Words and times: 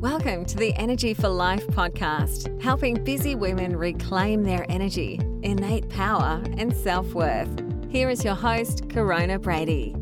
Welcome 0.00 0.46
to 0.46 0.56
the 0.56 0.72
Energy 0.76 1.12
for 1.12 1.28
Life 1.28 1.66
podcast, 1.66 2.62
helping 2.62 3.04
busy 3.04 3.34
women 3.34 3.76
reclaim 3.76 4.44
their 4.44 4.64
energy, 4.70 5.20
innate 5.42 5.90
power, 5.90 6.42
and 6.56 6.74
self 6.74 7.12
worth. 7.12 7.50
Here 7.90 8.08
is 8.08 8.24
your 8.24 8.34
host, 8.34 8.88
Corona 8.88 9.38
Brady. 9.38 9.94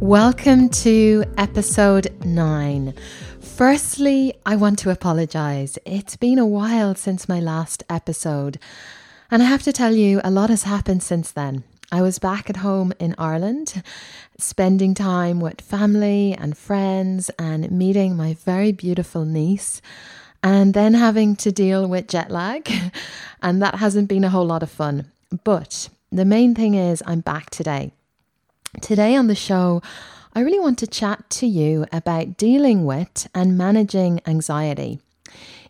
Welcome 0.00 0.68
to 0.70 1.22
episode 1.38 2.08
nine. 2.24 2.92
Firstly, 3.38 4.34
I 4.44 4.56
want 4.56 4.80
to 4.80 4.90
apologize. 4.90 5.78
It's 5.84 6.16
been 6.16 6.40
a 6.40 6.46
while 6.46 6.96
since 6.96 7.28
my 7.28 7.38
last 7.38 7.84
episode, 7.88 8.58
and 9.30 9.44
I 9.44 9.46
have 9.46 9.62
to 9.62 9.72
tell 9.72 9.94
you, 9.94 10.20
a 10.24 10.30
lot 10.32 10.50
has 10.50 10.64
happened 10.64 11.04
since 11.04 11.30
then. 11.30 11.62
I 11.94 12.00
was 12.00 12.18
back 12.18 12.48
at 12.48 12.56
home 12.56 12.94
in 12.98 13.14
Ireland, 13.18 13.82
spending 14.38 14.94
time 14.94 15.40
with 15.40 15.60
family 15.60 16.32
and 16.32 16.56
friends 16.56 17.28
and 17.38 17.70
meeting 17.70 18.16
my 18.16 18.32
very 18.32 18.72
beautiful 18.72 19.26
niece, 19.26 19.82
and 20.42 20.72
then 20.72 20.94
having 20.94 21.36
to 21.36 21.52
deal 21.52 21.86
with 21.86 22.08
jet 22.08 22.30
lag. 22.30 22.70
And 23.44 23.60
that 23.60 23.74
hasn't 23.74 24.08
been 24.08 24.24
a 24.24 24.30
whole 24.30 24.46
lot 24.46 24.62
of 24.62 24.70
fun. 24.70 25.10
But 25.44 25.88
the 26.10 26.24
main 26.24 26.54
thing 26.54 26.74
is, 26.74 27.02
I'm 27.06 27.20
back 27.20 27.50
today. 27.50 27.90
Today 28.80 29.16
on 29.16 29.26
the 29.26 29.34
show, 29.34 29.82
I 30.32 30.40
really 30.40 30.60
want 30.60 30.78
to 30.78 30.86
chat 30.86 31.28
to 31.30 31.46
you 31.46 31.84
about 31.92 32.36
dealing 32.36 32.86
with 32.86 33.28
and 33.34 33.58
managing 33.58 34.20
anxiety. 34.26 35.00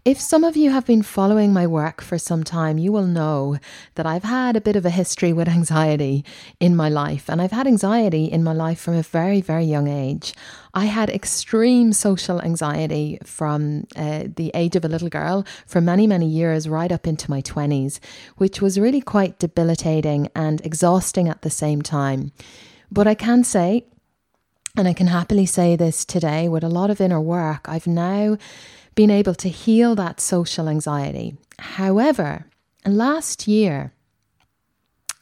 If 0.05 0.20
some 0.20 0.42
of 0.42 0.56
you 0.56 0.73
have 0.73 0.84
been 0.84 1.02
following 1.02 1.52
my 1.52 1.65
work 1.65 2.01
for 2.01 2.19
some 2.19 2.42
time, 2.42 2.77
you 2.77 2.91
will 2.91 3.06
know 3.06 3.59
that 3.95 4.05
I've 4.05 4.25
had 4.25 4.56
a 4.56 4.61
bit 4.61 4.75
of 4.75 4.84
a 4.84 4.91
history 4.91 5.33
with 5.33 5.48
anxiety 5.61 6.25
in 6.59 6.75
my 6.75 6.88
life, 6.88 7.28
and 7.28 7.41
I've 7.41 7.52
had 7.52 7.69
anxiety 7.69 8.25
in 8.25 8.42
my 8.42 8.52
life 8.52 8.80
from 8.80 8.95
a 8.95 9.05
very, 9.05 9.41
very 9.41 9.65
young 9.65 9.87
age. 9.87 10.34
I 10.75 10.87
had 10.87 11.09
extreme 11.09 11.92
social 11.92 12.42
anxiety 12.42 13.20
from 13.23 13.84
uh, 13.95 14.25
the 14.34 14.50
age 14.55 14.75
of 14.75 14.84
a 14.84 14.89
little 14.89 15.09
girl 15.09 15.47
for 15.69 15.81
many, 15.81 16.09
many 16.09 16.27
years, 16.27 16.69
right 16.69 16.91
up 16.91 17.06
into 17.06 17.31
my 17.31 17.41
20s, 17.41 18.00
which 18.39 18.61
was 18.61 18.81
really 18.81 19.03
quite 19.03 19.39
debilitating 19.39 20.28
and 20.34 20.61
exhausting 20.66 21.28
at 21.28 21.42
the 21.42 21.50
same 21.50 21.81
time. 21.81 22.33
But 22.91 23.06
I 23.06 23.14
can 23.14 23.44
say, 23.44 23.84
and 24.77 24.89
I 24.89 24.94
can 24.94 25.06
happily 25.06 25.47
say 25.47 25.77
this 25.77 26.05
today 26.05 26.48
with 26.48 26.64
a 26.64 26.69
lot 26.69 26.91
of 26.91 27.00
inner 27.00 27.20
work, 27.20 27.69
I've 27.69 27.87
now 27.87 28.37
been 28.95 29.11
able 29.11 29.35
to 29.37 29.48
heal 29.48 29.95
that 29.95 30.21
social 30.21 30.69
anxiety. 30.69 31.37
However, 31.59 32.47
last 32.85 33.49
year, 33.49 33.93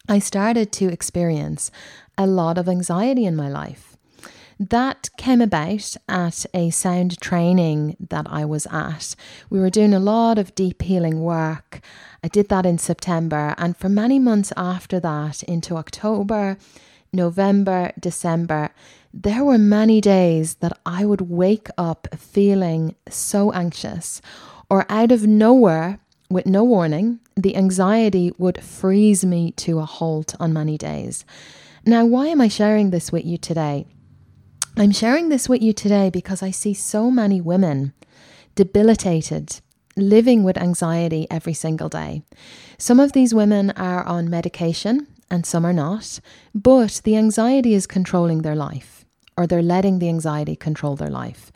I 0.08 0.18
started 0.18 0.72
to 0.72 0.86
experience 0.88 1.70
a 2.18 2.26
lot 2.26 2.58
of 2.58 2.68
anxiety 2.68 3.24
in 3.24 3.36
my 3.36 3.48
life. 3.48 3.96
That 4.58 5.08
came 5.16 5.40
about 5.40 5.96
at 6.06 6.44
a 6.52 6.68
sound 6.68 7.18
training 7.20 7.96
that 8.10 8.26
I 8.28 8.44
was 8.44 8.66
at. 8.66 9.16
We 9.48 9.58
were 9.58 9.70
doing 9.70 9.94
a 9.94 10.00
lot 10.00 10.36
of 10.36 10.54
deep 10.54 10.82
healing 10.82 11.22
work. 11.22 11.80
I 12.22 12.28
did 12.28 12.50
that 12.50 12.66
in 12.66 12.76
September, 12.76 13.54
and 13.56 13.74
for 13.74 13.88
many 13.88 14.18
months 14.18 14.52
after 14.58 15.00
that, 15.00 15.42
into 15.44 15.76
October, 15.76 16.58
November, 17.10 17.92
December, 17.98 18.70
there 19.12 19.44
were 19.44 19.58
many 19.58 20.00
days 20.00 20.54
that 20.56 20.78
I 20.86 21.04
would 21.04 21.22
wake 21.22 21.68
up 21.76 22.08
feeling 22.16 22.94
so 23.08 23.52
anxious, 23.52 24.22
or 24.68 24.86
out 24.88 25.10
of 25.10 25.26
nowhere, 25.26 25.98
with 26.30 26.46
no 26.46 26.62
warning, 26.62 27.18
the 27.36 27.56
anxiety 27.56 28.32
would 28.38 28.62
freeze 28.62 29.24
me 29.24 29.50
to 29.52 29.80
a 29.80 29.84
halt 29.84 30.36
on 30.38 30.52
many 30.52 30.78
days. 30.78 31.24
Now, 31.84 32.04
why 32.04 32.28
am 32.28 32.40
I 32.40 32.46
sharing 32.48 32.90
this 32.90 33.10
with 33.10 33.24
you 33.24 33.36
today? 33.36 33.86
I'm 34.76 34.92
sharing 34.92 35.28
this 35.28 35.48
with 35.48 35.60
you 35.60 35.72
today 35.72 36.08
because 36.08 36.42
I 36.42 36.52
see 36.52 36.72
so 36.72 37.10
many 37.10 37.40
women 37.40 37.92
debilitated, 38.54 39.60
living 39.96 40.44
with 40.44 40.56
anxiety 40.56 41.26
every 41.30 41.54
single 41.54 41.88
day. 41.88 42.22
Some 42.78 43.00
of 43.00 43.12
these 43.12 43.34
women 43.34 43.72
are 43.72 44.04
on 44.04 44.30
medication 44.30 45.08
and 45.30 45.46
some 45.46 45.64
are 45.64 45.72
not, 45.72 46.20
but 46.54 47.00
the 47.04 47.16
anxiety 47.16 47.74
is 47.74 47.86
controlling 47.86 48.42
their 48.42 48.56
life 48.56 49.00
or 49.40 49.46
they're 49.46 49.62
letting 49.62 49.98
the 49.98 50.08
anxiety 50.08 50.54
control 50.54 50.96
their 50.96 51.08
life. 51.08 51.50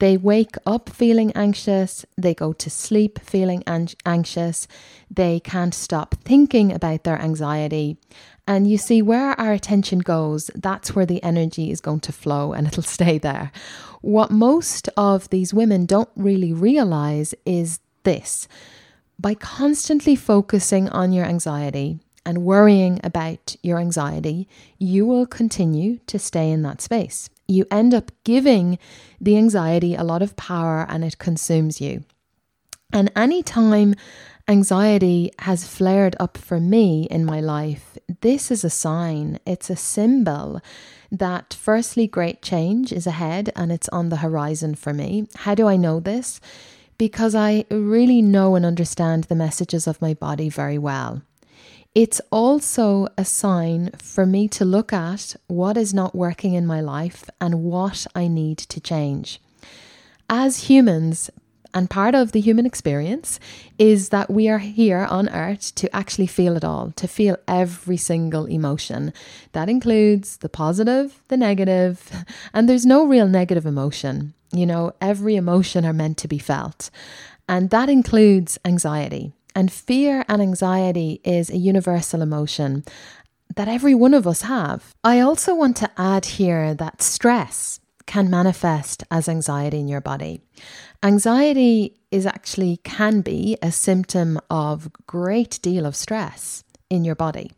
They 0.00 0.16
wake 0.16 0.56
up 0.66 0.88
feeling 0.88 1.30
anxious, 1.36 2.04
they 2.16 2.34
go 2.34 2.52
to 2.52 2.68
sleep 2.68 3.20
feeling 3.20 3.62
an- 3.64 3.90
anxious, 4.04 4.66
they 5.08 5.38
can't 5.38 5.72
stop 5.72 6.16
thinking 6.24 6.72
about 6.72 7.04
their 7.04 7.20
anxiety. 7.20 7.96
And 8.48 8.68
you 8.68 8.76
see, 8.76 9.02
where 9.02 9.38
our 9.40 9.52
attention 9.52 10.00
goes, 10.00 10.50
that's 10.54 10.96
where 10.96 11.06
the 11.06 11.22
energy 11.22 11.70
is 11.70 11.80
going 11.80 12.00
to 12.00 12.12
flow 12.12 12.52
and 12.52 12.66
it'll 12.68 12.82
stay 12.82 13.18
there. 13.18 13.52
What 14.00 14.32
most 14.32 14.88
of 14.96 15.28
these 15.30 15.54
women 15.54 15.86
don't 15.86 16.10
really 16.16 16.52
realize 16.52 17.36
is 17.46 17.78
this 18.02 18.48
by 19.20 19.34
constantly 19.34 20.16
focusing 20.16 20.88
on 20.88 21.12
your 21.12 21.24
anxiety, 21.24 22.00
and 22.28 22.44
worrying 22.44 23.00
about 23.02 23.56
your 23.62 23.78
anxiety, 23.78 24.46
you 24.78 25.06
will 25.06 25.24
continue 25.24 25.98
to 26.06 26.18
stay 26.18 26.50
in 26.50 26.60
that 26.60 26.82
space. 26.82 27.30
You 27.48 27.64
end 27.70 27.94
up 27.94 28.12
giving 28.22 28.78
the 29.18 29.38
anxiety 29.38 29.94
a 29.94 30.04
lot 30.04 30.20
of 30.20 30.36
power 30.36 30.84
and 30.90 31.02
it 31.02 31.16
consumes 31.16 31.80
you. 31.80 32.04
And 32.92 33.10
anytime 33.16 33.94
anxiety 34.46 35.30
has 35.38 35.66
flared 35.66 36.16
up 36.20 36.36
for 36.36 36.60
me 36.60 37.08
in 37.10 37.24
my 37.24 37.40
life, 37.40 37.96
this 38.20 38.50
is 38.50 38.62
a 38.62 38.68
sign, 38.68 39.38
it's 39.46 39.70
a 39.70 39.76
symbol 39.76 40.60
that 41.10 41.54
firstly, 41.54 42.06
great 42.06 42.42
change 42.42 42.92
is 42.92 43.06
ahead 43.06 43.50
and 43.56 43.72
it's 43.72 43.88
on 43.88 44.10
the 44.10 44.16
horizon 44.16 44.74
for 44.74 44.92
me. 44.92 45.28
How 45.34 45.54
do 45.54 45.66
I 45.66 45.76
know 45.76 45.98
this? 45.98 46.42
Because 46.98 47.34
I 47.34 47.64
really 47.70 48.20
know 48.20 48.54
and 48.54 48.66
understand 48.66 49.24
the 49.24 49.34
messages 49.34 49.86
of 49.86 50.02
my 50.02 50.12
body 50.12 50.50
very 50.50 50.76
well. 50.76 51.22
It's 51.94 52.20
also 52.30 53.08
a 53.16 53.24
sign 53.24 53.90
for 53.98 54.24
me 54.24 54.46
to 54.48 54.64
look 54.64 54.92
at 54.92 55.34
what 55.46 55.76
is 55.76 55.92
not 55.92 56.14
working 56.14 56.54
in 56.54 56.66
my 56.66 56.80
life 56.80 57.28
and 57.40 57.64
what 57.64 58.06
I 58.14 58.28
need 58.28 58.58
to 58.58 58.80
change. 58.80 59.40
As 60.28 60.68
humans, 60.68 61.30
and 61.74 61.90
part 61.90 62.14
of 62.14 62.32
the 62.32 62.40
human 62.40 62.66
experience 62.66 63.38
is 63.78 64.08
that 64.08 64.30
we 64.30 64.48
are 64.48 64.58
here 64.58 65.06
on 65.10 65.28
earth 65.28 65.74
to 65.76 65.94
actually 65.94 66.26
feel 66.26 66.56
it 66.56 66.64
all, 66.64 66.92
to 66.92 67.06
feel 67.06 67.36
every 67.46 67.96
single 67.96 68.46
emotion. 68.46 69.12
That 69.52 69.68
includes 69.68 70.38
the 70.38 70.48
positive, 70.48 71.22
the 71.28 71.36
negative, 71.36 72.10
and 72.54 72.68
there's 72.68 72.86
no 72.86 73.06
real 73.06 73.28
negative 73.28 73.66
emotion. 73.66 74.34
You 74.50 74.66
know, 74.66 74.92
every 75.00 75.36
emotion 75.36 75.84
are 75.84 75.92
meant 75.92 76.16
to 76.18 76.28
be 76.28 76.38
felt. 76.38 76.90
And 77.48 77.70
that 77.70 77.88
includes 77.88 78.58
anxiety. 78.64 79.32
And 79.54 79.72
fear 79.72 80.24
and 80.28 80.40
anxiety 80.40 81.20
is 81.24 81.50
a 81.50 81.56
universal 81.56 82.22
emotion 82.22 82.84
that 83.56 83.68
every 83.68 83.94
one 83.94 84.14
of 84.14 84.26
us 84.26 84.42
have. 84.42 84.94
I 85.02 85.20
also 85.20 85.54
want 85.54 85.76
to 85.78 85.90
add 85.96 86.24
here 86.24 86.74
that 86.74 87.02
stress 87.02 87.80
can 88.06 88.30
manifest 88.30 89.04
as 89.10 89.28
anxiety 89.28 89.80
in 89.80 89.88
your 89.88 90.00
body. 90.00 90.40
Anxiety 91.02 91.94
is 92.10 92.26
actually 92.26 92.78
can 92.82 93.20
be 93.20 93.56
a 93.62 93.70
symptom 93.70 94.40
of 94.50 94.90
great 95.06 95.58
deal 95.62 95.86
of 95.86 95.94
stress 95.94 96.64
in 96.88 97.04
your 97.04 97.14
body. 97.14 97.52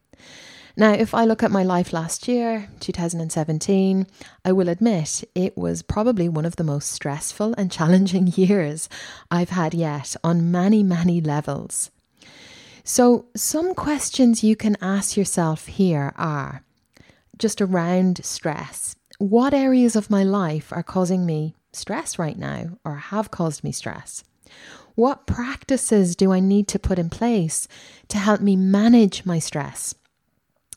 Now, 0.80 0.94
if 0.94 1.12
I 1.12 1.26
look 1.26 1.42
at 1.42 1.50
my 1.50 1.62
life 1.62 1.92
last 1.92 2.26
year, 2.26 2.70
2017, 2.80 4.06
I 4.46 4.52
will 4.52 4.70
admit 4.70 5.22
it 5.34 5.54
was 5.54 5.82
probably 5.82 6.26
one 6.26 6.46
of 6.46 6.56
the 6.56 6.64
most 6.64 6.90
stressful 6.90 7.54
and 7.58 7.70
challenging 7.78 8.28
years 8.28 8.88
I've 9.30 9.50
had 9.50 9.74
yet 9.74 10.16
on 10.24 10.50
many, 10.50 10.82
many 10.82 11.20
levels. 11.20 11.90
So, 12.82 13.26
some 13.36 13.74
questions 13.74 14.42
you 14.42 14.56
can 14.56 14.78
ask 14.80 15.18
yourself 15.18 15.66
here 15.66 16.14
are 16.16 16.64
just 17.36 17.60
around 17.60 18.24
stress. 18.24 18.96
What 19.18 19.52
areas 19.52 19.96
of 19.96 20.08
my 20.08 20.24
life 20.24 20.72
are 20.72 20.82
causing 20.82 21.26
me 21.26 21.56
stress 21.74 22.18
right 22.18 22.38
now 22.38 22.78
or 22.86 22.94
have 22.96 23.30
caused 23.30 23.62
me 23.62 23.72
stress? 23.72 24.24
What 24.94 25.26
practices 25.26 26.16
do 26.16 26.32
I 26.32 26.40
need 26.40 26.68
to 26.68 26.78
put 26.78 26.98
in 26.98 27.10
place 27.10 27.68
to 28.08 28.16
help 28.16 28.40
me 28.40 28.56
manage 28.56 29.26
my 29.26 29.38
stress? 29.38 29.94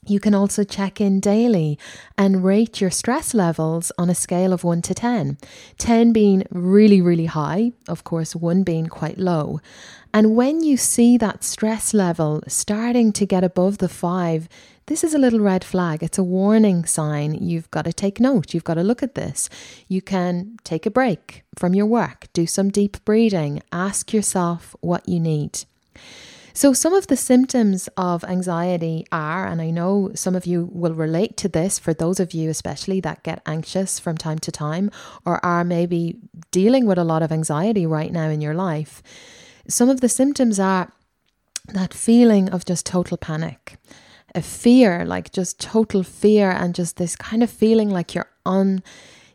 You 0.06 0.20
can 0.20 0.34
also 0.34 0.64
check 0.64 1.00
in 1.00 1.20
daily 1.20 1.80
and 2.18 2.44
rate 2.44 2.82
your 2.82 2.92
stress 2.92 3.34
levels 3.34 3.92
on 3.98 4.10
a 4.10 4.16
scale 4.16 4.54
of 4.54 4.64
1 4.64 4.82
to 4.84 4.94
10. 4.94 5.38
10 5.78 6.14
being 6.14 6.44
really, 6.52 7.02
really 7.02 7.28
high, 7.28 7.72
of 7.88 8.04
course, 8.04 8.36
1 8.36 8.64
being 8.64 8.88
quite 8.88 9.18
low. 9.18 9.62
And 10.14 10.36
when 10.36 10.62
you 10.62 10.78
see 10.78 11.18
that 11.18 11.44
stress 11.44 11.94
level 11.94 12.44
starting 12.48 13.12
to 13.14 13.26
get 13.26 13.44
above 13.44 13.80
the 13.80 13.90
5, 13.90 14.48
this 14.88 15.04
is 15.04 15.14
a 15.14 15.18
little 15.18 15.40
red 15.40 15.64
flag. 15.64 16.04
It's 16.04 16.18
a 16.18 16.24
warning 16.24 16.86
sign. 16.86 17.34
You've 17.34 17.72
got 17.72 17.86
to 17.86 17.94
take 17.94 18.20
note. 18.20 18.54
You've 18.54 18.66
got 18.66 18.74
to 18.74 18.84
look 18.84 19.02
at 19.02 19.16
this. 19.16 19.50
You 19.88 20.02
can 20.02 20.58
take 20.64 20.86
a 20.86 20.92
break 20.92 21.44
from 21.58 21.74
your 21.74 21.86
work, 21.86 22.28
do 22.34 22.46
some 22.46 22.70
deep 22.70 22.98
breathing, 23.06 23.62
ask 23.72 24.12
yourself 24.12 24.76
what 24.82 25.08
you 25.08 25.20
need. 25.20 25.64
So, 26.56 26.72
some 26.72 26.94
of 26.94 27.08
the 27.08 27.18
symptoms 27.18 27.90
of 27.98 28.24
anxiety 28.24 29.08
are, 29.12 29.48
and 29.48 29.60
I 29.60 29.72
know 29.72 30.12
some 30.14 30.36
of 30.36 30.46
you 30.46 30.70
will 30.72 30.94
relate 30.94 31.36
to 31.38 31.50
this 31.50 31.80
for 31.80 31.96
those 31.96 32.20
of 32.20 32.34
you, 32.34 32.52
especially 32.52 33.00
that 33.02 33.24
get 33.24 33.42
anxious 33.48 34.00
from 34.00 34.18
time 34.18 34.38
to 34.40 34.52
time 34.52 34.92
or 35.26 35.44
are 35.44 35.64
maybe 35.64 36.20
dealing 36.52 36.86
with 36.86 37.00
a 37.00 37.04
lot 37.04 37.24
of 37.24 37.32
anxiety 37.32 37.88
right 37.88 38.12
now 38.12 38.30
in 38.30 38.40
your 38.40 38.54
life. 38.54 39.02
Some 39.68 39.90
of 39.90 40.02
the 40.02 40.10
symptoms 40.10 40.60
are 40.60 40.92
that 41.70 41.92
feeling 41.92 42.50
of 42.50 42.66
just 42.66 42.86
total 42.86 43.18
panic, 43.18 43.78
a 44.36 44.42
fear, 44.44 45.06
like 45.06 45.32
just 45.32 45.60
total 45.60 46.04
fear, 46.04 46.52
and 46.52 46.76
just 46.76 46.98
this 46.98 47.16
kind 47.16 47.42
of 47.42 47.50
feeling 47.50 47.90
like 47.90 48.14
you're 48.14 48.30
on. 48.46 48.84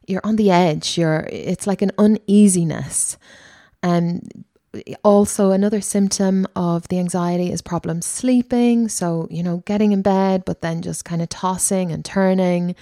You're 0.06 0.24
on 0.24 0.36
the 0.36 0.50
edge. 0.50 0.96
You're. 0.96 1.28
It's 1.30 1.66
like 1.66 1.82
an 1.82 1.90
uneasiness, 1.98 3.18
and 3.82 4.44
also 5.02 5.50
another 5.50 5.80
symptom 5.80 6.46
of 6.56 6.88
the 6.88 6.98
anxiety 6.98 7.50
is 7.52 7.62
problems 7.62 8.06
sleeping. 8.06 8.88
So 8.88 9.26
you 9.30 9.42
know 9.42 9.58
getting 9.66 9.92
in 9.92 10.02
bed 10.02 10.44
but 10.44 10.62
then 10.62 10.82
just 10.82 11.04
kind 11.04 11.22
of 11.22 11.28
tossing 11.28 11.92
and 11.92 12.04
turning. 12.04 12.74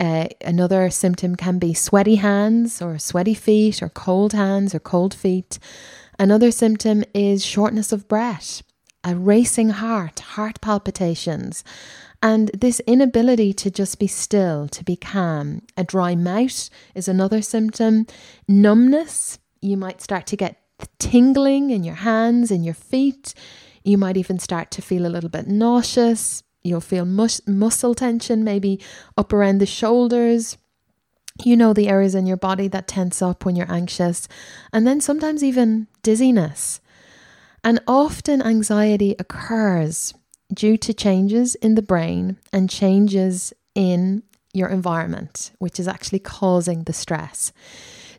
Uh, 0.00 0.26
another 0.44 0.90
symptom 0.90 1.36
can 1.36 1.58
be 1.58 1.74
sweaty 1.74 2.16
hands 2.16 2.82
or 2.82 2.98
sweaty 2.98 3.34
feet 3.34 3.82
or 3.82 3.88
cold 3.88 4.32
hands 4.32 4.74
or 4.74 4.80
cold 4.80 5.14
feet. 5.14 5.58
Another 6.18 6.50
symptom 6.50 7.04
is 7.14 7.44
shortness 7.44 7.92
of 7.92 8.08
breath 8.08 8.62
a 9.04 9.16
racing 9.16 9.70
heart 9.70 10.20
heart 10.20 10.60
palpitations 10.60 11.64
and 12.22 12.50
this 12.54 12.80
inability 12.80 13.52
to 13.52 13.70
just 13.70 13.98
be 13.98 14.06
still 14.06 14.68
to 14.68 14.84
be 14.84 14.94
calm. 14.94 15.62
A 15.76 15.82
dry 15.82 16.14
mouth 16.14 16.70
is 16.94 17.08
another 17.08 17.42
symptom. 17.42 18.06
Numbness 18.46 19.38
you 19.60 19.76
might 19.76 20.00
start 20.00 20.26
to 20.28 20.36
get 20.36 20.61
tingling 20.98 21.70
in 21.70 21.84
your 21.84 21.96
hands, 21.96 22.50
in 22.50 22.62
your 22.62 22.74
feet. 22.74 23.34
You 23.84 23.98
might 23.98 24.16
even 24.16 24.38
start 24.38 24.70
to 24.72 24.82
feel 24.82 25.06
a 25.06 25.10
little 25.10 25.30
bit 25.30 25.46
nauseous. 25.46 26.42
You'll 26.62 26.80
feel 26.80 27.04
mus- 27.04 27.46
muscle 27.46 27.94
tension, 27.94 28.44
maybe 28.44 28.80
up 29.16 29.32
around 29.32 29.58
the 29.58 29.66
shoulders. 29.66 30.56
You 31.44 31.56
know 31.56 31.72
the 31.72 31.88
areas 31.88 32.14
in 32.14 32.26
your 32.26 32.36
body 32.36 32.68
that 32.68 32.86
tense 32.86 33.22
up 33.22 33.44
when 33.44 33.56
you're 33.56 33.72
anxious, 33.72 34.28
and 34.72 34.86
then 34.86 35.00
sometimes 35.00 35.42
even 35.42 35.88
dizziness. 36.02 36.80
And 37.64 37.80
often 37.86 38.42
anxiety 38.42 39.16
occurs 39.18 40.14
due 40.52 40.76
to 40.76 40.92
changes 40.92 41.54
in 41.56 41.74
the 41.74 41.82
brain 41.82 42.36
and 42.52 42.68
changes 42.68 43.52
in 43.74 44.22
your 44.52 44.68
environment, 44.68 45.52
which 45.58 45.80
is 45.80 45.88
actually 45.88 46.18
causing 46.18 46.84
the 46.84 46.92
stress. 46.92 47.52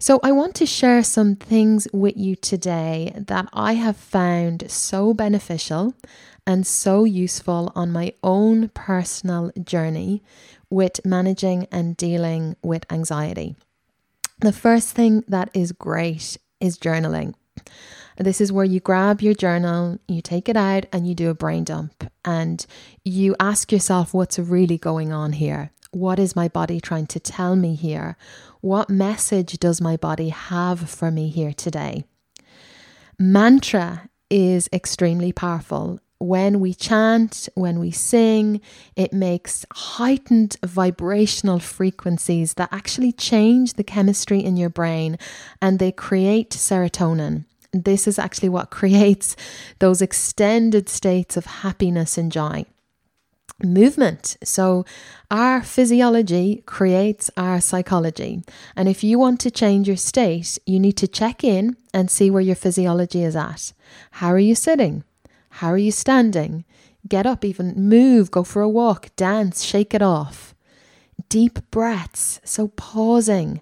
So, 0.03 0.19
I 0.21 0.33
want 0.33 0.53
to 0.55 0.65
share 0.65 1.01
some 1.01 1.37
things 1.37 1.87
with 1.93 2.17
you 2.17 2.35
today 2.35 3.13
that 3.15 3.47
I 3.53 3.75
have 3.75 3.95
found 3.95 4.69
so 4.69 5.13
beneficial 5.13 5.93
and 6.45 6.67
so 6.67 7.05
useful 7.05 7.71
on 7.73 7.93
my 7.93 8.11
own 8.21 8.67
personal 8.67 9.53
journey 9.63 10.21
with 10.69 10.99
managing 11.05 11.67
and 11.71 11.95
dealing 11.95 12.57
with 12.61 12.83
anxiety. 12.91 13.55
The 14.39 14.51
first 14.51 14.93
thing 14.93 15.23
that 15.29 15.49
is 15.53 15.71
great 15.71 16.37
is 16.59 16.77
journaling. 16.77 17.35
This 18.17 18.41
is 18.41 18.51
where 18.51 18.65
you 18.65 18.81
grab 18.81 19.21
your 19.21 19.33
journal, 19.33 19.99
you 20.09 20.21
take 20.21 20.49
it 20.49 20.57
out, 20.57 20.85
and 20.91 21.07
you 21.07 21.15
do 21.15 21.29
a 21.29 21.33
brain 21.33 21.63
dump. 21.63 22.11
And 22.25 22.65
you 23.05 23.37
ask 23.39 23.71
yourself 23.71 24.13
what's 24.13 24.37
really 24.37 24.77
going 24.77 25.13
on 25.13 25.31
here. 25.31 25.71
What 25.93 26.17
is 26.17 26.35
my 26.35 26.47
body 26.47 26.81
trying 26.81 27.05
to 27.07 27.19
tell 27.19 27.55
me 27.55 27.75
here? 27.75 28.17
What 28.61 28.89
message 28.89 29.59
does 29.59 29.79
my 29.79 29.95
body 29.95 30.29
have 30.29 30.89
for 30.89 31.11
me 31.11 31.29
here 31.29 31.53
today? 31.53 32.03
Mantra 33.19 34.09
is 34.27 34.67
extremely 34.73 35.31
powerful. 35.31 35.99
When 36.17 36.59
we 36.59 36.73
chant, 36.73 37.47
when 37.53 37.79
we 37.79 37.91
sing, 37.91 38.59
it 38.95 39.13
makes 39.13 39.67
heightened 39.71 40.57
vibrational 40.65 41.59
frequencies 41.59 42.55
that 42.55 42.69
actually 42.71 43.11
change 43.11 43.73
the 43.73 43.83
chemistry 43.83 44.39
in 44.39 44.57
your 44.57 44.71
brain 44.71 45.19
and 45.61 45.77
they 45.77 45.91
create 45.91 46.49
serotonin. 46.49 47.45
This 47.71 48.07
is 48.07 48.17
actually 48.17 48.49
what 48.49 48.71
creates 48.71 49.35
those 49.77 50.01
extended 50.01 50.89
states 50.89 51.37
of 51.37 51.45
happiness 51.45 52.17
and 52.17 52.31
joy 52.31 52.65
movement. 53.63 54.37
So, 54.43 54.85
our 55.31 55.63
physiology 55.63 56.63
creates 56.65 57.31
our 57.35 57.59
psychology. 57.59 58.43
And 58.75 58.87
if 58.87 59.03
you 59.03 59.17
want 59.17 59.39
to 59.41 59.51
change 59.51 59.87
your 59.87 59.97
state, 59.97 60.59
you 60.65 60.79
need 60.79 60.97
to 60.97 61.07
check 61.07 61.43
in 61.43 61.75
and 61.93 62.11
see 62.11 62.29
where 62.29 62.41
your 62.41 62.55
physiology 62.55 63.23
is 63.23 63.35
at. 63.35 63.73
How 64.11 64.27
are 64.27 64.39
you 64.39 64.55
sitting? 64.55 65.03
How 65.49 65.69
are 65.69 65.77
you 65.77 65.91
standing? 65.91 66.65
Get 67.07 67.25
up, 67.25 67.43
even 67.43 67.73
move, 67.75 68.31
go 68.31 68.43
for 68.43 68.61
a 68.61 68.69
walk, 68.69 69.09
dance, 69.15 69.63
shake 69.63 69.93
it 69.93 70.01
off. 70.01 70.53
Deep 71.29 71.59
breaths. 71.71 72.39
So, 72.43 72.69
pausing, 72.69 73.61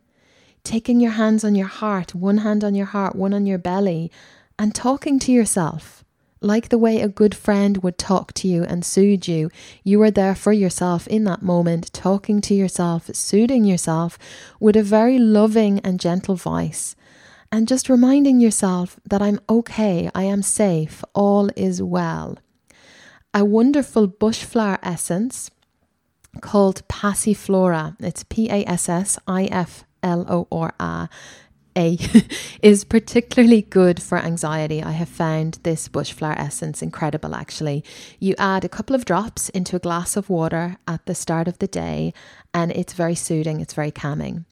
taking 0.63 0.99
your 0.99 1.11
hands 1.11 1.43
on 1.43 1.55
your 1.55 1.67
heart, 1.67 2.13
one 2.13 2.39
hand 2.39 2.63
on 2.63 2.75
your 2.75 2.87
heart, 2.87 3.15
one 3.15 3.33
on 3.33 3.45
your 3.45 3.57
belly, 3.57 4.11
and 4.59 4.75
talking 4.75 5.19
to 5.19 5.31
yourself 5.31 6.03
like 6.41 6.69
the 6.69 6.77
way 6.77 6.99
a 6.99 7.07
good 7.07 7.35
friend 7.35 7.83
would 7.83 7.97
talk 7.97 8.33
to 8.33 8.47
you 8.47 8.63
and 8.63 8.83
soothe 8.83 9.27
you, 9.27 9.51
you 9.83 10.01
are 10.01 10.11
there 10.11 10.33
for 10.33 10.51
yourself 10.51 11.07
in 11.07 11.23
that 11.25 11.43
moment, 11.43 11.93
talking 11.93 12.41
to 12.41 12.55
yourself, 12.55 13.13
soothing 13.13 13.63
yourself 13.63 14.17
with 14.59 14.75
a 14.75 14.83
very 14.83 15.19
loving 15.19 15.79
and 15.79 15.99
gentle 15.99 16.35
voice. 16.35 16.95
And 17.51 17.67
just 17.67 17.89
reminding 17.89 18.39
yourself 18.39 18.99
that 19.05 19.21
I'm 19.21 19.39
okay, 19.49 20.09
I 20.15 20.23
am 20.23 20.41
safe, 20.41 21.03
all 21.13 21.49
is 21.55 21.81
well. 21.81 22.39
A 23.33 23.45
wonderful 23.45 24.07
bushflower 24.07 24.79
essence 24.81 25.51
called 26.39 26.87
Passiflora. 26.87 27.95
It's 27.99 28.23
P 28.23 28.49
A 28.49 28.65
S 28.65 28.89
S 28.89 29.19
I 29.27 29.45
F 29.45 29.83
L 30.01 30.25
O 30.29 30.47
R 30.51 30.73
A. 30.79 31.09
A 31.75 31.97
is 32.61 32.83
particularly 32.83 33.61
good 33.61 34.01
for 34.01 34.17
anxiety. 34.17 34.83
I 34.83 34.91
have 34.91 35.09
found 35.09 35.59
this 35.63 35.87
bushflower 35.87 36.37
essence 36.37 36.81
incredible 36.81 37.33
actually. 37.35 37.83
You 38.19 38.35
add 38.37 38.65
a 38.65 38.69
couple 38.69 38.95
of 38.95 39.05
drops 39.05 39.49
into 39.49 39.75
a 39.75 39.79
glass 39.79 40.17
of 40.17 40.29
water 40.29 40.77
at 40.87 41.05
the 41.05 41.15
start 41.15 41.47
of 41.47 41.59
the 41.59 41.67
day, 41.67 42.13
and 42.53 42.71
it's 42.71 42.93
very 42.93 43.15
soothing, 43.15 43.61
it's 43.61 43.73
very 43.73 43.91
calming. 43.91 44.45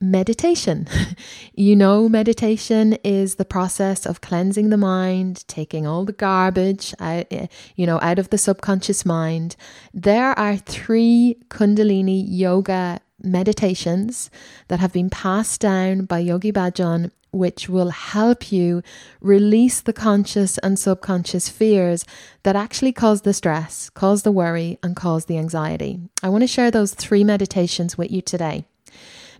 Meditation. 0.00 0.86
you 1.54 1.74
know, 1.74 2.08
meditation 2.08 2.94
is 3.02 3.34
the 3.34 3.44
process 3.44 4.06
of 4.06 4.20
cleansing 4.20 4.70
the 4.70 4.76
mind, 4.76 5.44
taking 5.48 5.86
all 5.88 6.04
the 6.04 6.12
garbage 6.12 6.94
out, 7.00 7.26
eh, 7.32 7.46
you 7.74 7.84
know, 7.84 7.98
out 8.00 8.18
of 8.18 8.30
the 8.30 8.38
subconscious 8.38 9.04
mind. 9.04 9.56
There 9.92 10.38
are 10.38 10.56
three 10.56 11.36
Kundalini 11.48 12.24
yoga 12.28 13.00
meditations 13.22 14.30
that 14.68 14.80
have 14.80 14.92
been 14.92 15.10
passed 15.10 15.60
down 15.60 16.04
by 16.04 16.18
Yogi 16.18 16.52
Bhajan, 16.52 17.10
which 17.30 17.68
will 17.68 17.90
help 17.90 18.50
you 18.50 18.82
release 19.20 19.80
the 19.80 19.92
conscious 19.92 20.58
and 20.58 20.78
subconscious 20.78 21.48
fears 21.48 22.04
that 22.42 22.56
actually 22.56 22.92
cause 22.92 23.22
the 23.22 23.34
stress, 23.34 23.90
cause 23.90 24.22
the 24.22 24.32
worry, 24.32 24.78
and 24.82 24.96
cause 24.96 25.26
the 25.26 25.38
anxiety. 25.38 26.00
I 26.22 26.28
want 26.28 26.42
to 26.42 26.46
share 26.48 26.70
those 26.70 26.94
three 26.94 27.24
meditations 27.24 27.98
with 27.98 28.10
you 28.10 28.22
today 28.22 28.64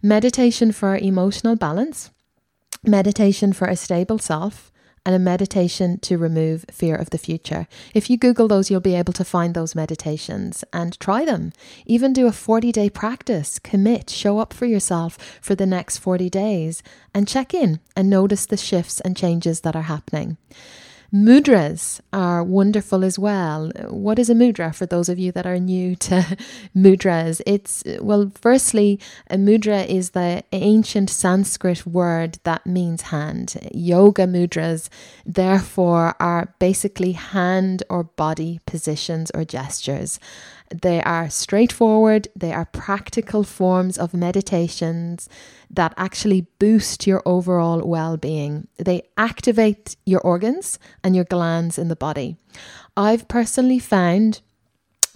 meditation 0.01 0.71
for 0.71 0.97
emotional 0.97 1.57
balance, 1.57 2.11
meditation 2.85 3.53
for 3.53 3.67
a 3.67 3.75
stable 3.75 4.19
self, 4.19 4.71
and 5.09 5.15
a 5.15 5.19
meditation 5.19 5.99
to 5.99 6.19
remove 6.19 6.67
fear 6.71 6.95
of 6.95 7.09
the 7.09 7.17
future. 7.17 7.67
If 7.95 8.11
you 8.11 8.19
Google 8.19 8.47
those, 8.47 8.71
you'll 8.71 8.81
be 8.81 8.95
able 8.95 9.15
to 9.15 9.25
find 9.25 9.55
those 9.55 9.75
meditations 9.75 10.65
and 10.71 11.01
try 11.01 11.25
them. 11.25 11.55
Even 11.87 12.13
do 12.13 12.27
a 12.27 12.31
40 12.33 12.73
day 12.73 12.91
practice, 12.91 13.59
commit, 13.59 14.11
show 14.11 14.39
up 14.39 14.53
for 14.53 14.67
yourself 14.67 15.17
for 15.41 15.55
the 15.55 15.65
next 15.65 15.97
40 15.97 16.29
days, 16.29 16.83
and 17.15 17.27
check 17.27 17.55
in 17.55 17.81
and 17.97 18.11
notice 18.11 18.45
the 18.45 18.59
shifts 18.59 19.01
and 19.01 19.17
changes 19.17 19.63
that 19.63 19.75
are 19.75 19.89
happening. 19.89 20.37
Mudras 21.13 22.01
are 22.13 22.45
wonderful 22.45 23.03
as 23.03 23.19
well. 23.19 23.73
What 23.89 24.19
is 24.19 24.29
a 24.29 24.35
mudra 24.35 24.75
for 24.75 24.85
those 24.85 25.09
of 25.09 25.19
you 25.19 25.33
that 25.33 25.47
are 25.47 25.59
new 25.59 25.97
to 25.97 26.37
mudras? 26.77 27.41
It's, 27.47 27.83
well, 27.99 28.31
firstly, 28.39 29.01
a 29.31 29.37
mudra 29.37 29.87
is 29.87 30.11
the 30.11 30.45
ancient 30.53 31.09
Sanskrit 31.09 31.87
word 31.87 32.39
that 32.45 32.67
means 32.67 33.03
hand. 33.03 33.57
Yoga 33.73 34.27
mudras, 34.27 34.91
therefore, 35.25 36.15
are 36.21 36.55
basically 36.59 37.13
hand 37.13 37.83
or 37.89 38.05
body 38.05 38.61
positions 38.67 39.31
or 39.35 39.47
gestures. 39.47 40.21
They 40.71 41.03
are 41.03 41.31
straightforward, 41.31 42.29
they 42.37 42.53
are 42.53 42.67
practical 42.67 43.43
forms 43.43 43.97
of 43.97 44.13
meditations 44.13 45.29
that 45.71 45.95
actually 45.97 46.47
boost 46.59 47.07
your 47.07 47.23
overall 47.25 47.81
well 47.87 48.17
being. 48.17 48.69
They 48.79 49.03
activate 49.17 49.97
your 50.05 50.21
organs 50.21 50.79
and 51.03 51.15
your 51.17 51.25
glands 51.25 51.79
in 51.79 51.89
the 51.89 51.97
body. 51.97 52.37
I've 52.97 53.29
personally 53.29 53.79
found 53.79 54.41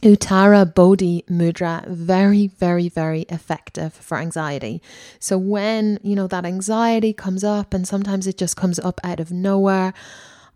Uttara 0.02 0.74
Bodhi 0.74 1.24
Mudra 1.30 1.86
very, 1.86 2.48
very, 2.48 2.88
very 2.88 3.22
effective 3.22 3.94
for 3.94 4.18
anxiety. 4.18 4.82
So 5.20 5.38
when, 5.38 6.00
you 6.02 6.16
know, 6.16 6.26
that 6.26 6.44
anxiety 6.44 7.12
comes 7.12 7.44
up 7.44 7.72
and 7.72 7.86
sometimes 7.86 8.26
it 8.26 8.36
just 8.36 8.56
comes 8.56 8.80
up 8.80 9.00
out 9.04 9.20
of 9.20 9.30
nowhere, 9.30 9.94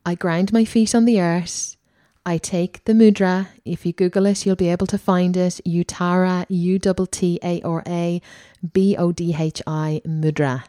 I 0.04 0.16
ground 0.16 0.52
my 0.52 0.64
feet 0.64 0.96
on 0.96 1.04
the 1.04 1.20
earth. 1.20 1.75
I 2.28 2.38
take 2.38 2.82
the 2.86 2.92
mudra. 2.92 3.46
If 3.64 3.86
you 3.86 3.92
Google 3.92 4.26
it, 4.26 4.44
you'll 4.44 4.56
be 4.56 4.68
able 4.68 4.88
to 4.88 4.98
find 4.98 5.36
it. 5.36 5.60
Uttara, 5.64 6.44
U 6.48 6.78
T 6.80 7.06
T 7.12 7.38
A 7.40 7.62
R 7.62 7.84
A 7.86 8.20
B 8.72 8.96
O 8.96 9.12
D 9.12 9.36
H 9.38 9.62
I 9.64 10.02
mudra. 10.04 10.64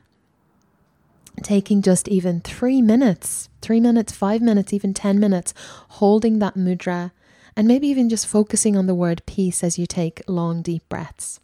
Taking 1.41 1.81
just 1.81 2.07
even 2.07 2.41
three 2.41 2.79
minutes, 2.79 3.49
three 3.63 3.79
minutes, 3.79 4.11
five 4.11 4.41
minutes, 4.41 4.71
even 4.71 4.93
10 4.93 5.19
minutes, 5.19 5.53
holding 5.89 6.39
that 6.39 6.55
mudra, 6.55 7.11
and 7.55 7.67
maybe 7.67 7.87
even 7.87 8.07
just 8.07 8.27
focusing 8.27 8.75
on 8.77 8.85
the 8.85 8.95
word 8.95 9.23
peace 9.25 9.63
as 9.63 9.79
you 9.79 9.87
take 9.87 10.21
long, 10.27 10.61
deep 10.61 10.87
breaths. 10.89 11.39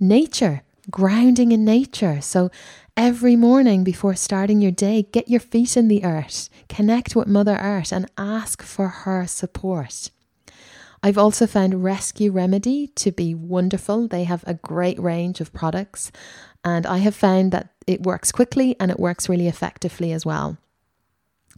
Nature, 0.00 0.62
grounding 0.90 1.52
in 1.52 1.64
nature. 1.64 2.20
So 2.20 2.50
every 2.96 3.36
morning 3.36 3.84
before 3.84 4.14
starting 4.14 4.60
your 4.60 4.72
day, 4.72 5.02
get 5.02 5.28
your 5.28 5.40
feet 5.40 5.76
in 5.76 5.88
the 5.88 6.02
earth, 6.04 6.48
connect 6.68 7.14
with 7.14 7.28
Mother 7.28 7.56
Earth, 7.56 7.92
and 7.92 8.10
ask 8.16 8.62
for 8.62 8.88
her 8.88 9.26
support. 9.26 10.10
I've 11.02 11.18
also 11.18 11.46
found 11.46 11.84
Rescue 11.84 12.32
Remedy 12.32 12.88
to 12.96 13.12
be 13.12 13.34
wonderful. 13.34 14.08
They 14.08 14.24
have 14.24 14.44
a 14.46 14.54
great 14.54 14.98
range 14.98 15.40
of 15.40 15.52
products, 15.52 16.10
and 16.64 16.86
I 16.86 16.98
have 16.98 17.14
found 17.14 17.52
that 17.52 17.68
it 17.86 18.02
works 18.02 18.32
quickly 18.32 18.74
and 18.80 18.90
it 18.90 18.98
works 18.98 19.28
really 19.28 19.46
effectively 19.46 20.12
as 20.12 20.24
well. 20.24 20.56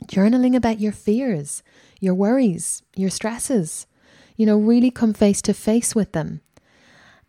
Journaling 0.07 0.57
about 0.57 0.81
your 0.81 0.93
fears, 0.93 1.63
your 2.01 2.15
worries, 2.15 2.83
your 2.97 3.11
stresses. 3.11 3.87
You 4.37 4.47
know, 4.47 4.59
really 4.59 4.91
come 4.91 5.15
face 5.15 5.43
to 5.43 5.55
face 5.55 5.95
with 5.95 6.13
them. 6.13 6.43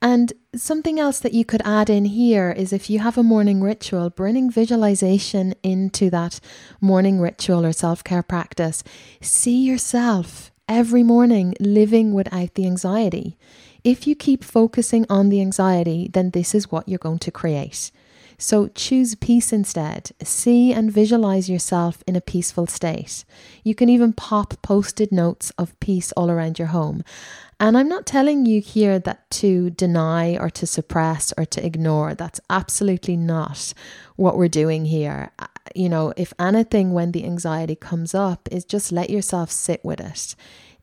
And 0.01 0.32
something 0.56 1.00
else 1.00 1.20
that 1.20 1.34
you 1.34 1.44
could 1.44 1.62
add 1.65 1.89
in 1.89 2.06
here 2.06 2.51
is 2.51 2.72
if 2.72 2.89
you 2.89 3.00
have 3.00 3.18
a 3.18 3.24
morning 3.24 3.62
ritual, 3.62 4.10
bringing 4.10 4.50
visualization 4.50 5.53
into 5.62 6.10
that 6.10 6.39
morning 6.79 7.20
ritual 7.20 7.65
or 7.65 7.74
self 7.74 8.03
care 8.03 8.24
practice. 8.24 8.84
See 9.22 9.62
yourself 9.63 10.51
every 10.70 11.03
morning 11.03 11.56
living 11.60 12.13
without 12.13 12.53
the 12.53 12.65
anxiety. 12.65 13.38
If 13.84 14.08
you 14.08 14.15
keep 14.15 14.44
focusing 14.44 15.06
on 15.10 15.29
the 15.29 15.41
anxiety, 15.41 16.10
then 16.13 16.32
this 16.32 16.56
is 16.56 16.72
what 16.72 16.88
you're 16.88 17.00
going 17.00 17.20
to 17.20 17.32
create. 17.32 17.91
So 18.41 18.69
choose 18.69 19.15
peace 19.15 19.51
instead. 19.51 20.12
See 20.24 20.72
and 20.72 20.89
visualize 20.91 21.50
yourself 21.50 22.01
in 22.08 22.15
a 22.15 22.22
peaceful 22.22 22.67
state. 22.67 23.25
You 23.65 23.75
can 23.75 23.89
even 23.89 24.13
pop 24.13 24.53
Post-it 24.62 25.12
notes 25.12 25.51
of 25.58 25.77
peace 25.81 26.13
all 26.13 26.31
around 26.31 26.58
your 26.58 26.69
home. 26.69 27.03
And 27.60 27.77
I'm 27.77 27.89
not 27.89 28.05
telling 28.05 28.46
you 28.46 28.62
here 28.62 28.98
that 29.00 29.29
to 29.31 29.69
deny 29.72 30.38
or 30.38 30.50
to 30.51 30.65
suppress 30.65 31.34
or 31.38 31.43
to 31.48 31.65
ignore. 31.65 32.15
That's 32.15 32.39
absolutely 32.50 33.17
not 33.17 33.74
what 34.15 34.38
we're 34.38 34.48
doing 34.48 34.86
here. 34.86 35.31
Uh, 35.38 35.48
you 35.75 35.89
know, 35.89 36.13
if 36.15 36.34
anything, 36.39 36.93
when 36.93 37.12
the 37.12 37.25
anxiety 37.25 37.75
comes 37.75 38.15
up, 38.15 38.48
is 38.50 38.63
just 38.63 38.93
let 38.93 39.10
yourself 39.10 39.51
sit 39.51 39.84
with 39.84 40.00
it 40.00 40.36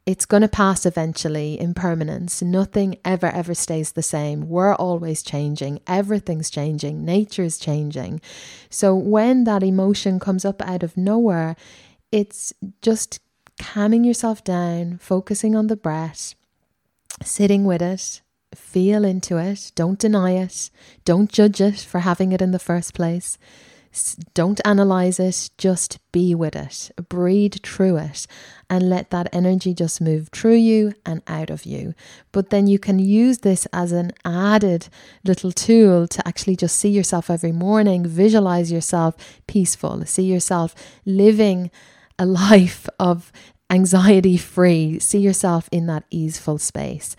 it's 0.06 0.25
going 0.25 0.42
to 0.42 0.48
pass 0.48 0.86
eventually 0.86 1.60
impermanence. 1.60 2.40
Nothing 2.40 2.96
ever, 3.04 3.26
ever 3.26 3.54
stays 3.54 3.92
the 3.92 4.02
same. 4.02 4.48
We're 4.48 4.75
always 4.75 5.20
changing. 5.20 5.80
Everything's 5.88 6.48
changing. 6.48 7.04
Nature's 7.04 7.58
changing. 7.58 8.20
So 8.70 8.94
when 8.94 9.44
that 9.44 9.64
emotion 9.64 10.20
comes 10.20 10.44
up 10.44 10.62
out 10.62 10.84
of 10.84 10.96
nowhere, 10.96 11.56
it's 12.12 12.52
just 12.82 13.18
calming 13.58 14.04
yourself 14.04 14.44
down, 14.44 14.98
focusing 14.98 15.56
on 15.56 15.66
the 15.66 15.76
breath, 15.76 16.36
sitting 17.25 17.64
with 17.64 17.82
it, 17.82 18.20
feel 18.54 19.04
into 19.04 19.38
it. 19.38 19.72
Don't 19.75 19.98
deny 19.98 20.32
it. 20.32 20.70
Don't 21.04 21.32
judge 21.32 21.60
it 21.60 21.80
for 21.80 22.00
having 22.00 22.30
it 22.30 22.40
in 22.40 22.52
the 22.52 22.60
first 22.60 22.94
place. 22.94 23.38
Don't 24.34 24.60
analyze 24.64 25.18
it, 25.18 25.50
just 25.58 25.98
be 26.12 26.34
with 26.34 26.54
it, 26.54 26.90
breathe 27.08 27.56
through 27.62 27.96
it, 27.98 28.26
and 28.68 28.90
let 28.90 29.10
that 29.10 29.28
energy 29.32 29.72
just 29.72 30.00
move 30.00 30.28
through 30.28 30.56
you 30.56 30.92
and 31.04 31.22
out 31.26 31.50
of 31.50 31.64
you. 31.64 31.94
But 32.32 32.50
then 32.50 32.66
you 32.66 32.78
can 32.78 32.98
use 32.98 33.38
this 33.38 33.66
as 33.72 33.92
an 33.92 34.12
added 34.24 34.88
little 35.24 35.52
tool 35.52 36.06
to 36.08 36.28
actually 36.28 36.56
just 36.56 36.76
see 36.76 36.90
yourself 36.90 37.30
every 37.30 37.52
morning, 37.52 38.06
visualize 38.06 38.70
yourself 38.70 39.14
peaceful, 39.46 40.04
see 40.04 40.24
yourself 40.24 40.74
living 41.04 41.70
a 42.18 42.26
life 42.26 42.88
of 42.98 43.32
anxiety 43.70 44.36
free, 44.36 44.98
see 44.98 45.18
yourself 45.18 45.68
in 45.72 45.86
that 45.86 46.04
easeful 46.10 46.58
space. 46.58 47.16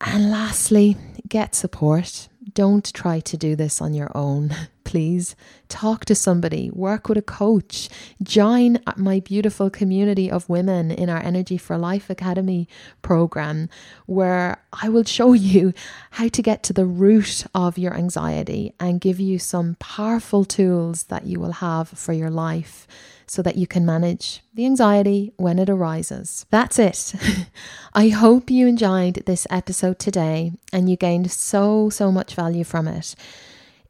And 0.00 0.30
lastly, 0.30 0.96
get 1.28 1.54
support. 1.54 2.28
Don't 2.52 2.92
try 2.92 3.20
to 3.20 3.36
do 3.36 3.56
this 3.56 3.80
on 3.80 3.94
your 3.94 4.10
own. 4.14 4.54
Please 4.86 5.34
talk 5.68 6.04
to 6.04 6.14
somebody, 6.14 6.70
work 6.70 7.08
with 7.08 7.18
a 7.18 7.22
coach, 7.22 7.88
join 8.22 8.78
my 8.96 9.18
beautiful 9.18 9.68
community 9.68 10.30
of 10.30 10.48
women 10.48 10.92
in 10.92 11.10
our 11.10 11.18
Energy 11.18 11.58
for 11.58 11.76
Life 11.76 12.08
Academy 12.08 12.68
program, 13.02 13.68
where 14.06 14.62
I 14.72 14.88
will 14.88 15.02
show 15.02 15.32
you 15.32 15.74
how 16.12 16.28
to 16.28 16.40
get 16.40 16.62
to 16.62 16.72
the 16.72 16.86
root 16.86 17.46
of 17.52 17.78
your 17.78 17.94
anxiety 17.94 18.74
and 18.78 19.00
give 19.00 19.18
you 19.18 19.40
some 19.40 19.76
powerful 19.80 20.44
tools 20.44 21.02
that 21.04 21.26
you 21.26 21.40
will 21.40 21.54
have 21.54 21.88
for 21.88 22.12
your 22.12 22.30
life 22.30 22.86
so 23.26 23.42
that 23.42 23.56
you 23.56 23.66
can 23.66 23.84
manage 23.84 24.40
the 24.54 24.64
anxiety 24.66 25.32
when 25.36 25.58
it 25.58 25.68
arises. 25.68 26.46
That's 26.50 26.78
it. 26.78 27.12
I 27.92 28.10
hope 28.10 28.50
you 28.50 28.68
enjoyed 28.68 29.24
this 29.26 29.48
episode 29.50 29.98
today 29.98 30.52
and 30.72 30.88
you 30.88 30.96
gained 30.96 31.32
so, 31.32 31.90
so 31.90 32.12
much 32.12 32.36
value 32.36 32.62
from 32.62 32.86
it. 32.86 33.16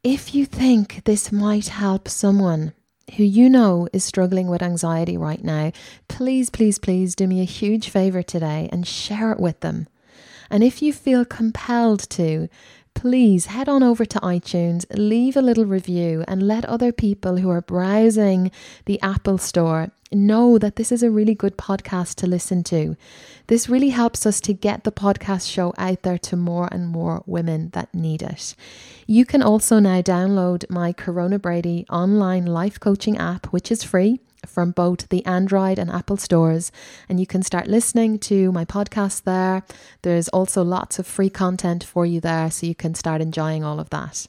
If 0.09 0.33
you 0.33 0.45
think 0.45 1.03
this 1.03 1.33
might 1.33 1.67
help 1.67 2.07
someone, 2.07 2.71
who 3.17 3.25
you 3.25 3.49
know 3.49 3.89
is 3.91 4.05
struggling 4.05 4.47
with 4.47 4.61
anxiety 4.61 5.17
right 5.17 5.43
now, 5.43 5.73
please, 6.07 6.49
please, 6.49 6.79
please 6.79 7.13
do 7.13 7.27
me 7.27 7.41
a 7.41 7.43
huge 7.43 7.89
favor 7.89 8.23
today 8.23 8.69
and 8.71 8.87
share 8.87 9.33
it 9.33 9.39
with 9.41 9.59
them. 9.59 9.85
And 10.49 10.63
if 10.63 10.81
you 10.81 10.93
feel 10.93 11.25
compelled 11.25 12.09
to, 12.11 12.47
please 12.97 13.45
head 13.45 13.69
on 13.69 13.83
over 13.83 14.05
to 14.05 14.19
iTunes, 14.21 14.83
leave 14.89 15.37
a 15.37 15.41
little 15.41 15.67
review, 15.67 16.25
and 16.27 16.41
let 16.41 16.65
other 16.65 16.91
people 16.91 17.37
who 17.37 17.47
are 17.47 17.61
browsing 17.61 18.49
the 18.85 18.99
Apple 19.03 19.37
Store 19.37 19.91
know 20.11 20.57
that 20.57 20.77
this 20.77 20.91
is 20.91 21.03
a 21.03 21.11
really 21.11 21.35
good 21.35 21.57
podcast 21.57 22.15
to 22.15 22.25
listen 22.25 22.63
to. 22.63 22.97
This 23.45 23.69
really 23.69 23.89
helps 23.89 24.25
us 24.25 24.41
to 24.41 24.51
get 24.51 24.83
the 24.83 24.91
podcast 24.91 25.47
show 25.47 25.75
out 25.77 26.01
there 26.01 26.17
to 26.17 26.35
more 26.35 26.69
and 26.71 26.87
more 26.87 27.21
women 27.27 27.69
that 27.73 27.93
need 27.93 28.23
it. 28.23 28.55
You 29.05 29.25
can 29.25 29.43
also 29.43 29.77
now 29.77 30.01
download 30.01 30.67
my 30.67 30.91
Corona 30.91 31.37
Brady 31.37 31.85
online 31.91 32.47
life 32.47 32.79
coaching 32.79 33.15
app, 33.15 33.45
which 33.53 33.71
is 33.71 33.83
free 33.83 34.21
from 34.47 34.71
both 34.71 35.09
the 35.09 35.25
Android 35.25 35.77
and 35.77 35.91
Apple 35.91 36.17
stores, 36.17 36.71
and 37.07 37.19
you 37.19 37.27
can 37.27 37.43
start 37.43 37.67
listening 37.67 38.17
to 38.19 38.51
my 38.51 38.65
podcast 38.65 39.23
there. 39.23 39.63
There's 40.01 40.29
also 40.29 40.63
lots 40.63 40.99
of 40.99 41.05
free 41.05 41.29
content 41.29 41.83
for 41.83 42.05
you 42.05 42.19
there, 42.19 42.49
so 42.49 42.65
you 42.65 42.75
can 42.75 42.95
start 42.95 43.21
enjoying 43.21 43.63
all 43.63 43.79
of 43.79 43.89
that. 43.91 44.27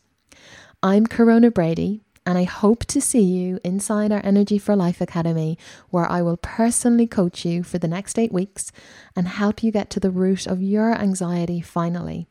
I'm 0.82 1.06
Corona 1.06 1.50
Brady, 1.50 2.02
and 2.26 2.36
I 2.36 2.44
hope 2.44 2.84
to 2.86 3.00
see 3.00 3.22
you 3.22 3.58
inside 3.64 4.12
our 4.12 4.20
Energy 4.22 4.58
for 4.58 4.76
Life 4.76 5.00
Academy, 5.00 5.56
where 5.88 6.06
I 6.10 6.20
will 6.20 6.36
personally 6.36 7.06
coach 7.06 7.44
you 7.44 7.62
for 7.62 7.78
the 7.78 7.88
next 7.88 8.18
eight 8.18 8.32
weeks 8.32 8.70
and 9.16 9.26
help 9.26 9.62
you 9.62 9.72
get 9.72 9.88
to 9.90 10.00
the 10.00 10.10
root 10.10 10.46
of 10.46 10.62
your 10.62 10.94
anxiety 10.94 11.62
finally. 11.62 12.28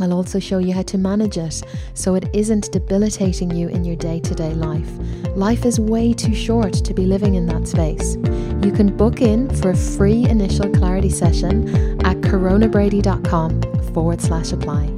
I'll 0.00 0.12
also 0.12 0.38
show 0.38 0.58
you 0.58 0.72
how 0.72 0.82
to 0.82 0.98
manage 0.98 1.38
it 1.38 1.62
so 1.94 2.14
it 2.14 2.28
isn't 2.32 2.72
debilitating 2.72 3.50
you 3.50 3.68
in 3.68 3.84
your 3.84 3.96
day 3.96 4.20
to 4.20 4.34
day 4.34 4.54
life. 4.54 4.90
Life 5.36 5.64
is 5.64 5.78
way 5.78 6.12
too 6.12 6.34
short 6.34 6.72
to 6.72 6.94
be 6.94 7.06
living 7.06 7.34
in 7.34 7.46
that 7.46 7.68
space. 7.68 8.16
You 8.64 8.72
can 8.72 8.96
book 8.96 9.20
in 9.20 9.50
for 9.56 9.70
a 9.70 9.76
free 9.76 10.24
initial 10.28 10.68
clarity 10.70 11.10
session 11.10 11.68
at 12.04 12.16
coronabrady.com 12.18 13.62
forward 13.92 14.20
slash 14.20 14.52
apply. 14.52 14.95